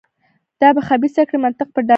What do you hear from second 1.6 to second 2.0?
په ډاګه کوي.